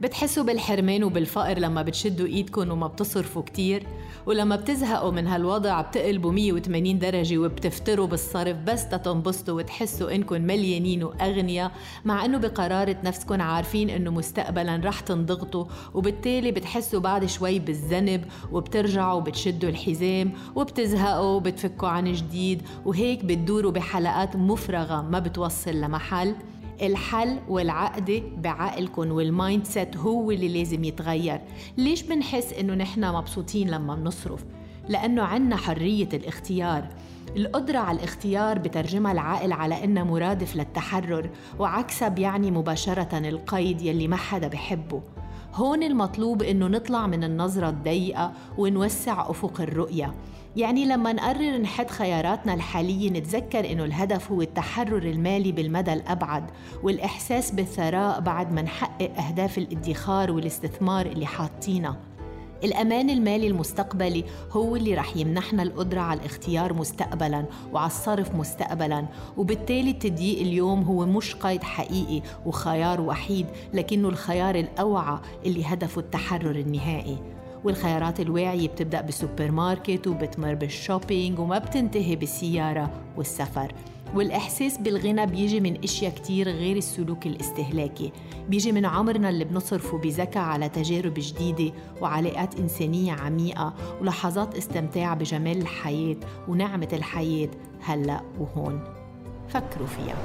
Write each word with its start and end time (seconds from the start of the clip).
بتحسوا 0.00 0.44
بالحرمان 0.44 1.04
وبالفقر 1.04 1.58
لما 1.58 1.82
بتشدوا 1.82 2.26
ايدكم 2.26 2.70
وما 2.70 2.86
بتصرفوا 2.86 3.42
كتير؟ 3.42 3.86
ولما 4.26 4.56
بتزهقوا 4.56 5.10
من 5.10 5.26
هالوضع 5.26 5.80
بتقلبوا 5.80 6.32
180 6.32 6.98
درجة 6.98 7.38
وبتفتروا 7.38 8.06
بالصرف 8.06 8.56
بس 8.56 8.88
تتنبسطوا 8.88 9.54
وتحسوا 9.54 10.14
انكم 10.14 10.42
مليانين 10.42 11.04
وأغنياء 11.04 11.72
مع 12.04 12.24
انه 12.24 12.38
بقرارة 12.38 12.96
نفسكم 13.04 13.42
عارفين 13.42 13.90
انه 13.90 14.10
مستقبلا 14.10 14.80
رح 14.84 15.00
تنضغطوا 15.00 15.64
وبالتالي 15.94 16.50
بتحسوا 16.52 17.00
بعد 17.00 17.26
شوي 17.26 17.58
بالذنب 17.58 18.24
وبترجعوا 18.52 19.20
بتشدوا 19.20 19.70
الحزام 19.70 20.32
وبتزهقوا 20.54 21.36
وبتفكوا 21.36 21.88
عن 21.88 22.12
جديد 22.12 22.62
وهيك 22.84 23.24
بتدوروا 23.24 23.72
بحلقات 23.72 24.36
مفرغة 24.36 25.02
ما 25.02 25.18
بتوصل 25.18 25.80
لمحل. 25.80 26.34
الحل 26.82 27.38
والعقدة 27.48 28.22
بعقلكم 28.36 29.12
وال 29.12 29.64
mindset 29.64 29.96
هو 29.96 30.30
اللي 30.30 30.48
لازم 30.48 30.84
يتغير. 30.84 31.40
ليش 31.76 32.02
بنحس 32.02 32.52
إنه 32.52 32.74
نحن 32.74 33.04
مبسوطين 33.04 33.70
لما 33.70 33.94
بنصرف؟ 33.94 34.44
لأنه 34.88 35.22
عنا 35.22 35.56
حرية 35.56 36.08
الاختيار. 36.12 36.88
القدرة 37.36 37.78
على 37.78 37.98
الاختيار 37.98 38.58
بترجمها 38.58 39.12
العقل 39.12 39.52
على 39.52 39.84
إنها 39.84 40.04
مرادف 40.04 40.56
للتحرر 40.56 41.30
وعكسها 41.58 42.08
بيعني 42.08 42.50
مباشرة 42.50 43.28
القيد 43.28 43.82
يلي 43.82 44.08
ما 44.08 44.16
حدا 44.16 44.48
بحبه. 44.48 45.02
هون 45.54 45.82
المطلوب 45.82 46.42
إنه 46.42 46.66
نطلع 46.66 47.06
من 47.06 47.24
النظرة 47.24 47.68
الضيقة 47.68 48.32
ونوسع 48.58 49.30
أفق 49.30 49.60
الرؤية. 49.60 50.14
يعني 50.56 50.84
لما 50.84 51.12
نقرر 51.12 51.58
نحد 51.58 51.90
خياراتنا 51.90 52.54
الحالية 52.54 53.10
نتذكر 53.10 53.72
إنه 53.72 53.84
الهدف 53.84 54.32
هو 54.32 54.42
التحرر 54.42 55.02
المالي 55.02 55.52
بالمدى 55.52 55.92
الأبعد 55.92 56.50
والإحساس 56.82 57.50
بالثراء 57.50 58.20
بعد 58.20 58.52
ما 58.52 58.62
نحقق 58.62 59.10
أهداف 59.20 59.58
الادخار 59.58 60.30
والاستثمار 60.30 61.06
اللي 61.06 61.26
حاطينها 61.26 61.96
الأمان 62.64 63.10
المالي 63.10 63.46
المستقبلي 63.46 64.24
هو 64.50 64.76
اللي 64.76 64.94
رح 64.94 65.16
يمنحنا 65.16 65.62
القدرة 65.62 66.00
على 66.00 66.20
الاختيار 66.20 66.72
مستقبلا 66.72 67.44
وعلى 67.72 67.86
الصرف 67.86 68.34
مستقبلا 68.34 69.06
وبالتالي 69.36 69.90
التضييق 69.90 70.40
اليوم 70.40 70.82
هو 70.82 71.06
مش 71.06 71.34
قيد 71.34 71.62
حقيقي 71.62 72.22
وخيار 72.46 73.00
وحيد 73.00 73.46
لكنه 73.74 74.08
الخيار 74.08 74.54
الأوعى 74.54 75.18
اللي 75.46 75.64
هدفه 75.64 76.00
التحرر 76.00 76.50
النهائي. 76.50 77.18
والخيارات 77.64 78.20
الواعية 78.20 78.68
بتبدأ 78.68 79.00
بالسوبر 79.00 79.50
ماركت 79.50 80.06
وبتمر 80.06 80.54
بال 80.54 80.71
shopping 80.71 81.38
وما 81.38 81.58
بتنتهي 81.58 82.16
بالسيارة 82.16 82.90
والسفر. 83.16 83.72
والإحساس 84.14 84.78
بالغنى 84.78 85.26
بيجي 85.26 85.60
من 85.60 85.82
أشياء 85.84 86.14
كتير 86.14 86.48
غير 86.48 86.76
السلوك 86.76 87.26
الاستهلاكي. 87.26 88.12
بيجي 88.48 88.72
من 88.72 88.84
عمرنا 88.86 89.28
اللي 89.28 89.44
بنصرفه 89.44 89.98
بذكاء 89.98 90.42
على 90.42 90.68
تجارب 90.68 91.14
جديدة 91.16 91.72
وعلاقات 92.00 92.60
إنسانية 92.60 93.12
عميقة 93.12 93.74
ولحظات 94.00 94.54
استمتاع 94.56 95.14
بجمال 95.14 95.58
الحياة 95.58 96.16
ونعمة 96.48 96.88
الحياة 96.92 97.48
هلأ 97.80 98.20
وهون. 98.40 98.80
فكروا 99.48 99.86
فيها. 99.86 100.16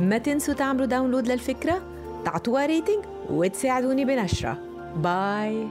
ما 0.00 0.18
تنسوا 0.18 0.54
تعملوا 0.54 0.86
download 0.86 1.28
للفكرة؟ 1.28 1.97
تعطوها 2.28 2.66
rating 2.66 3.04
وتساعدوني 3.30 4.04
بنشرها. 4.04 4.58
bye 4.96 5.68